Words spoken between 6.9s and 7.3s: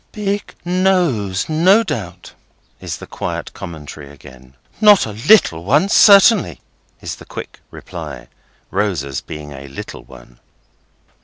is the